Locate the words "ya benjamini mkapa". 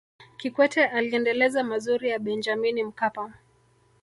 2.09-3.33